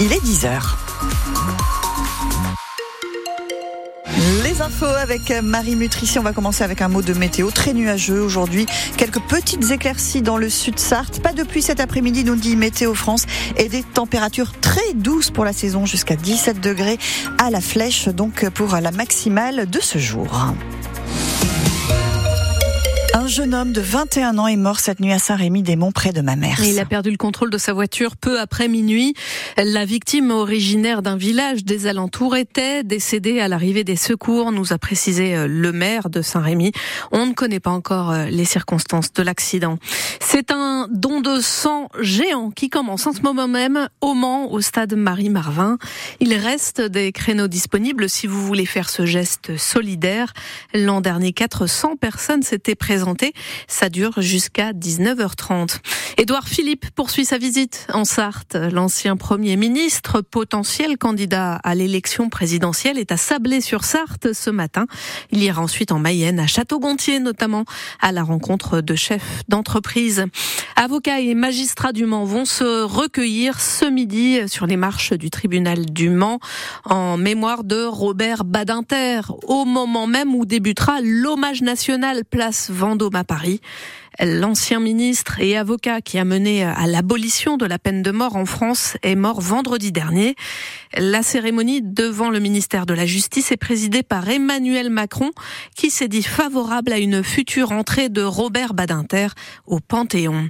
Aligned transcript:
il 0.00 0.12
est 0.12 0.24
10h. 0.24 0.60
Les 4.42 4.60
infos 4.60 4.86
avec 4.86 5.30
Marie 5.42 5.76
Nutrition. 5.76 6.20
On 6.20 6.24
va 6.24 6.32
commencer 6.32 6.64
avec 6.64 6.82
un 6.82 6.88
mot 6.88 7.00
de 7.00 7.12
météo 7.12 7.50
très 7.52 7.74
nuageux 7.74 8.20
aujourd'hui. 8.20 8.66
Quelques 8.96 9.20
petites 9.20 9.70
éclaircies 9.70 10.22
dans 10.22 10.36
le 10.36 10.48
sud 10.48 10.80
Sarthe. 10.80 11.22
Pas 11.22 11.32
de 11.32 11.44
pluie 11.44 11.62
cet 11.62 11.78
après-midi, 11.78 12.24
nous 12.24 12.34
dit 12.34 12.56
Météo 12.56 12.94
France. 12.94 13.26
Et 13.56 13.68
des 13.68 13.84
températures 13.84 14.52
très 14.60 14.94
douces 14.94 15.30
pour 15.30 15.44
la 15.44 15.52
saison, 15.52 15.86
jusqu'à 15.86 16.16
17 16.16 16.60
degrés 16.60 16.98
à 17.38 17.50
la 17.50 17.60
flèche, 17.60 18.08
donc 18.08 18.48
pour 18.50 18.74
la 18.74 18.90
maximale 18.90 19.70
de 19.70 19.80
ce 19.80 19.98
jour. 19.98 20.54
Un 23.16 23.28
jeune 23.28 23.54
homme 23.54 23.70
de 23.70 23.80
21 23.80 24.38
ans 24.38 24.48
est 24.48 24.56
mort 24.56 24.80
cette 24.80 24.98
nuit 24.98 25.12
à 25.12 25.20
Saint-Rémy-des-Monts, 25.20 25.92
près 25.92 26.12
de 26.12 26.20
ma 26.20 26.34
mère. 26.34 26.58
Il 26.64 26.80
a 26.80 26.84
perdu 26.84 27.12
le 27.12 27.16
contrôle 27.16 27.48
de 27.48 27.58
sa 27.58 27.72
voiture 27.72 28.16
peu 28.16 28.40
après 28.40 28.66
minuit. 28.66 29.14
La 29.56 29.84
victime, 29.84 30.32
originaire 30.32 31.00
d'un 31.00 31.16
village 31.16 31.64
des 31.64 31.86
alentours, 31.86 32.34
était 32.34 32.82
décédée 32.82 33.38
à 33.38 33.46
l'arrivée 33.46 33.84
des 33.84 33.94
secours, 33.94 34.50
nous 34.50 34.72
a 34.72 34.78
précisé 34.78 35.36
euh, 35.36 35.46
le 35.46 35.70
maire 35.70 36.10
de 36.10 36.22
Saint-Rémy. 36.22 36.72
On 37.12 37.26
ne 37.26 37.34
connaît 37.34 37.60
pas 37.60 37.70
encore 37.70 38.10
euh, 38.10 38.24
les 38.24 38.44
circonstances 38.44 39.12
de 39.12 39.22
l'accident. 39.22 39.78
C'est 40.18 40.50
un 40.50 40.88
don 40.90 41.20
de 41.20 41.38
sang 41.38 41.90
géant 42.00 42.50
qui 42.50 42.68
commence 42.68 43.06
en 43.06 43.12
ce 43.12 43.20
moment 43.20 43.46
même 43.46 43.88
au 44.00 44.14
Mans, 44.14 44.50
au 44.50 44.60
stade 44.60 44.92
Marie-Marvin. 44.94 45.78
Il 46.18 46.34
reste 46.34 46.80
des 46.80 47.12
créneaux 47.12 47.46
disponibles 47.46 48.08
si 48.08 48.26
vous 48.26 48.44
voulez 48.44 48.66
faire 48.66 48.90
ce 48.90 49.06
geste 49.06 49.56
solidaire. 49.56 50.32
L'an 50.74 51.00
dernier, 51.00 51.32
400 51.32 51.94
personnes 51.94 52.42
s'étaient 52.42 52.74
présentées 52.74 53.03
ça 53.68 53.88
dure 53.88 54.20
jusqu'à 54.20 54.72
19h30. 54.72 55.78
Édouard 56.16 56.46
Philippe 56.46 56.90
poursuit 56.90 57.24
sa 57.24 57.38
visite 57.38 57.88
en 57.92 58.04
Sarthe. 58.04 58.54
L'ancien 58.54 59.16
Premier 59.16 59.56
ministre, 59.56 60.20
potentiel 60.20 60.96
candidat 60.96 61.56
à 61.64 61.74
l'élection 61.74 62.28
présidentielle, 62.28 62.98
est 62.98 63.10
à 63.10 63.16
Sablé-sur-Sarthe 63.16 64.32
ce 64.32 64.50
matin. 64.50 64.86
Il 65.32 65.42
ira 65.42 65.60
ensuite 65.60 65.90
en 65.90 65.98
Mayenne, 65.98 66.38
à 66.38 66.46
Château-Gontier 66.46 67.18
notamment, 67.18 67.64
à 68.00 68.12
la 68.12 68.22
rencontre 68.22 68.80
de 68.80 68.94
chefs 68.94 69.42
d'entreprise. 69.48 70.26
Avocats 70.76 71.18
et 71.18 71.34
magistrats 71.34 71.92
du 71.92 72.06
Mans 72.06 72.24
vont 72.24 72.44
se 72.44 72.84
recueillir 72.84 73.60
ce 73.60 73.84
midi 73.84 74.38
sur 74.46 74.66
les 74.66 74.76
marches 74.76 75.14
du 75.14 75.30
tribunal 75.30 75.84
du 75.84 76.10
Mans 76.10 76.38
en 76.84 77.16
mémoire 77.16 77.64
de 77.64 77.82
Robert 77.84 78.44
Badinter, 78.44 79.20
au 79.48 79.64
moment 79.64 80.06
même 80.06 80.32
où 80.32 80.46
débutera 80.46 81.00
l'hommage 81.02 81.62
national 81.62 82.24
place 82.24 82.70
Vendôme 82.70 83.16
à 83.16 83.24
Paris. 83.24 83.60
L'ancien 84.20 84.80
ministre 84.80 85.40
et 85.40 85.56
avocat 85.56 86.00
qui 86.00 86.18
a 86.18 86.24
mené 86.24 86.62
à 86.62 86.86
l'abolition 86.86 87.56
de 87.56 87.66
la 87.66 87.78
peine 87.78 88.02
de 88.02 88.10
mort 88.10 88.36
en 88.36 88.46
France 88.46 88.96
est 89.02 89.16
mort 89.16 89.40
vendredi 89.40 89.90
dernier. 89.90 90.36
La 90.96 91.22
cérémonie 91.22 91.82
devant 91.82 92.30
le 92.30 92.38
ministère 92.38 92.86
de 92.86 92.94
la 92.94 93.06
Justice 93.06 93.50
est 93.50 93.56
présidée 93.56 94.02
par 94.02 94.28
Emmanuel 94.28 94.88
Macron 94.90 95.30
qui 95.76 95.90
s'est 95.90 96.08
dit 96.08 96.22
favorable 96.22 96.92
à 96.92 96.98
une 96.98 97.24
future 97.24 97.72
entrée 97.72 98.08
de 98.08 98.22
Robert 98.22 98.74
Badinter 98.74 99.28
au 99.66 99.80
Panthéon. 99.80 100.48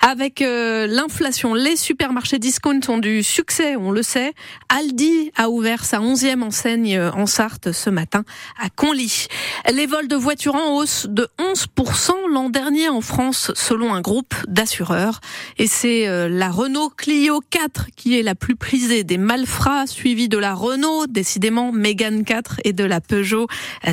Avec 0.00 0.42
euh, 0.42 0.86
l'inflation, 0.86 1.54
les 1.54 1.76
supermarchés 1.76 2.38
discount 2.38 2.80
ont 2.88 2.98
du 2.98 3.22
succès, 3.22 3.76
on 3.76 3.90
le 3.90 4.02
sait. 4.02 4.32
Aldi 4.68 5.32
a 5.36 5.50
ouvert 5.50 5.84
sa 5.84 6.00
onzième 6.00 6.42
enseigne 6.42 6.96
euh, 6.96 7.10
en 7.12 7.26
Sarthe 7.26 7.72
ce 7.72 7.90
matin 7.90 8.24
à 8.60 8.70
Conly. 8.70 9.26
Les 9.72 9.86
vols 9.86 10.08
de 10.08 10.16
voitures 10.16 10.54
en 10.54 10.76
hausse 10.76 11.06
de 11.08 11.28
11% 11.38 12.12
l'an 12.30 12.50
dernier 12.50 12.88
en 12.88 13.00
France 13.00 13.52
selon 13.54 13.94
un 13.94 14.00
groupe 14.00 14.34
d'assureurs. 14.48 15.20
Et 15.58 15.66
c'est 15.66 16.08
euh, 16.08 16.28
la 16.28 16.50
Renault 16.50 16.90
Clio 16.96 17.40
4 17.50 17.86
qui 17.96 18.18
est 18.18 18.22
la 18.22 18.34
plus 18.34 18.56
prisée 18.56 19.04
des 19.04 19.18
malfrats, 19.18 19.86
suivie 19.86 20.28
de 20.28 20.38
la 20.38 20.54
Renault, 20.54 21.06
décidément 21.06 21.72
Mégane 21.72 22.24
4 22.24 22.60
et 22.64 22.72
de 22.72 22.84
la 22.84 23.00
Peugeot 23.00 23.46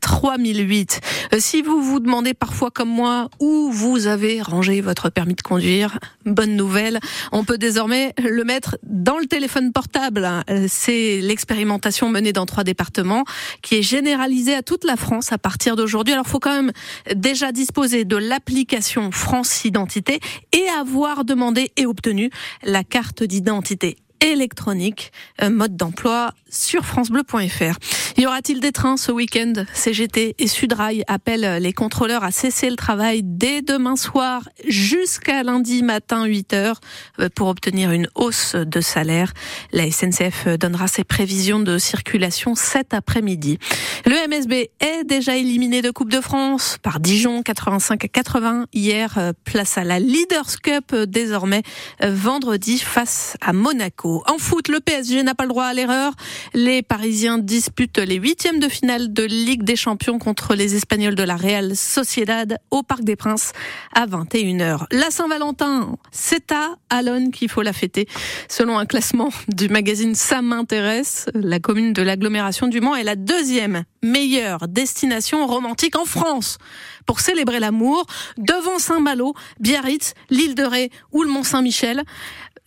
3008. 0.00 1.00
Si 1.38 1.62
vous 1.62 1.82
vous 1.82 2.00
demandez 2.00 2.34
parfois 2.34 2.70
comme 2.70 2.88
moi 2.88 3.28
où 3.40 3.70
vous 3.70 4.06
avez 4.06 4.42
rangé 4.42 4.80
votre 4.80 5.10
permis 5.10 5.34
de 5.34 5.42
conduire, 5.42 5.81
bonne 6.24 6.56
nouvelle, 6.56 7.00
on 7.32 7.44
peut 7.44 7.58
désormais 7.58 8.14
le 8.18 8.44
mettre 8.44 8.78
dans 8.82 9.18
le 9.18 9.26
téléphone 9.26 9.72
portable. 9.72 10.28
C'est 10.68 11.20
l'expérimentation 11.20 12.08
menée 12.08 12.32
dans 12.32 12.46
trois 12.46 12.64
départements 12.64 13.24
qui 13.62 13.76
est 13.76 13.82
généralisée 13.82 14.54
à 14.54 14.62
toute 14.62 14.84
la 14.84 14.96
France 14.96 15.32
à 15.32 15.38
partir 15.38 15.76
d'aujourd'hui. 15.76 16.12
Alors, 16.12 16.26
il 16.26 16.30
faut 16.30 16.40
quand 16.40 16.54
même 16.54 16.72
déjà 17.14 17.52
disposer 17.52 18.04
de 18.04 18.16
l'application 18.16 19.10
France 19.10 19.64
Identité 19.64 20.20
et 20.52 20.66
avoir 20.78 21.24
demandé 21.24 21.72
et 21.76 21.86
obtenu 21.86 22.30
la 22.62 22.84
carte 22.84 23.22
d'identité 23.22 23.96
électronique, 24.22 25.12
euh, 25.42 25.50
mode 25.50 25.76
d'emploi 25.76 26.32
sur 26.48 26.84
francebleu.fr. 26.84 27.76
Y 28.16 28.26
aura-t-il 28.26 28.60
des 28.60 28.72
trains 28.72 28.96
ce 28.96 29.10
week-end? 29.10 29.52
CGT 29.72 30.36
et 30.38 30.46
Sudrail 30.46 31.02
appellent 31.08 31.60
les 31.60 31.72
contrôleurs 31.72 32.24
à 32.24 32.30
cesser 32.30 32.70
le 32.70 32.76
travail 32.76 33.22
dès 33.24 33.62
demain 33.62 33.96
soir 33.96 34.48
jusqu'à 34.68 35.42
lundi 35.42 35.82
matin 35.82 36.24
8 36.24 36.52
heures 36.52 36.80
euh, 37.18 37.28
pour 37.34 37.48
obtenir 37.48 37.90
une 37.90 38.08
hausse 38.14 38.54
de 38.54 38.80
salaire. 38.80 39.32
La 39.72 39.90
SNCF 39.90 40.46
donnera 40.58 40.88
ses 40.88 41.04
prévisions 41.04 41.60
de 41.60 41.78
circulation 41.78 42.54
cet 42.54 42.94
après-midi. 42.94 43.58
Le 44.04 44.28
MSB 44.28 44.70
est 44.80 45.04
déjà 45.04 45.36
éliminé 45.36 45.80
de 45.80 45.92
Coupe 45.92 46.10
de 46.10 46.20
France 46.20 46.76
par 46.82 46.98
Dijon 46.98 47.42
85 47.42 48.04
à 48.04 48.08
80 48.08 48.66
hier. 48.72 49.16
Euh, 49.16 49.32
place 49.44 49.78
à 49.78 49.84
la 49.84 50.00
Leaders 50.00 50.60
Cup 50.60 50.92
désormais 51.06 51.62
vendredi 52.02 52.78
face 52.78 53.36
à 53.40 53.52
Monaco. 53.52 54.24
En 54.26 54.38
foot, 54.38 54.66
le 54.66 54.80
PSG 54.80 55.22
n'a 55.22 55.36
pas 55.36 55.44
le 55.44 55.50
droit 55.50 55.66
à 55.66 55.74
l'erreur. 55.74 56.14
Les 56.52 56.82
Parisiens 56.82 57.38
disputent 57.38 57.98
les 57.98 58.16
huitièmes 58.16 58.58
de 58.58 58.68
finale 58.68 59.12
de 59.12 59.22
Ligue 59.22 59.62
des 59.62 59.76
Champions 59.76 60.18
contre 60.18 60.56
les 60.56 60.74
Espagnols 60.74 61.14
de 61.14 61.22
la 61.22 61.36
Real 61.36 61.76
Sociedad 61.76 62.58
au 62.72 62.82
Parc 62.82 63.04
des 63.04 63.14
Princes 63.14 63.52
à 63.94 64.06
21h. 64.06 64.86
La 64.90 65.10
Saint-Valentin, 65.10 65.96
c'est 66.10 66.50
à 66.50 66.74
Alonne 66.90 67.30
qu'il 67.30 67.48
faut 67.48 67.62
la 67.62 67.72
fêter. 67.72 68.08
Selon 68.48 68.78
un 68.78 68.86
classement 68.86 69.30
du 69.46 69.68
magazine 69.68 70.16
Ça 70.16 70.42
m'intéresse, 70.42 71.26
la 71.34 71.60
commune 71.60 71.92
de 71.92 72.02
l'agglomération 72.02 72.66
du 72.66 72.80
Mans 72.80 72.96
est 72.96 73.04
la 73.04 73.16
deuxième 73.16 73.84
meilleure 74.02 74.68
destination 74.68 75.46
romantique 75.46 75.96
en 75.96 76.04
France 76.04 76.58
pour 77.06 77.20
célébrer 77.20 77.60
l'amour 77.60 78.06
devant 78.36 78.78
Saint-Malo, 78.78 79.34
Biarritz, 79.60 80.14
l'île 80.30 80.54
de 80.54 80.64
Ré 80.64 80.90
ou 81.12 81.22
le 81.22 81.30
Mont-Saint-Michel. 81.30 82.02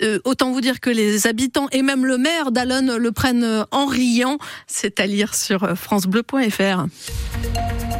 Euh, 0.01 0.19
autant 0.25 0.51
vous 0.51 0.59
dire 0.59 0.81
que 0.81 0.89
les 0.89 1.25
habitants 1.25 1.67
et 1.71 1.81
même 1.81 2.05
le 2.05 2.17
maire 2.17 2.51
d'Alonne 2.51 2.97
le 2.97 3.11
prennent 3.13 3.65
en 3.71 3.85
riant. 3.85 4.37
C'est 4.67 4.99
à 4.99 5.07
lire 5.07 5.33
sur 5.33 5.63
euh, 5.63 5.75
francebleu.fr. 5.75 6.85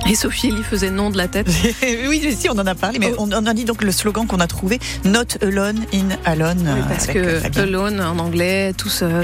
Et 0.07 0.13
Sophie 0.13 0.50
Elie 0.50 0.62
faisait 0.62 0.91
non 0.91 1.09
de 1.09 1.17
la 1.17 1.28
tête. 1.28 1.47
oui, 2.07 2.35
si, 2.38 2.50
on 2.50 2.53
en 2.53 2.67
a 2.67 2.75
parlé, 2.75 3.00
mais 3.00 3.13
oh. 3.17 3.28
on, 3.31 3.46
a 3.46 3.53
dit 3.53 3.66
donc 3.66 3.81
le 3.81 3.91
slogan 3.91 4.28
qu'on 4.28 4.40
a 4.40 4.47
trouvé, 4.47 4.79
Not 5.03 5.41
alone 5.41 5.84
in 5.94 6.09
Alone. 6.25 6.85
parce 6.88 7.07
que 7.07 7.41
alone 7.59 8.00
en 8.02 8.19
anglais, 8.19 8.73
tout 8.73 8.90
seul. 8.90 9.23